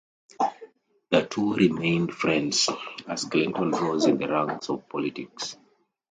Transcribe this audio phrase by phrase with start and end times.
[1.11, 2.67] The two remained friends
[3.07, 5.55] as Clinton rose in the ranks of politics.